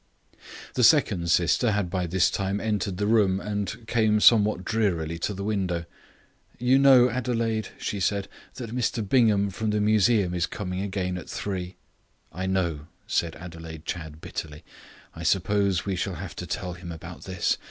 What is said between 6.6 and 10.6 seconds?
know, Adelaide," she said, "that Mr Bingham from the Museum is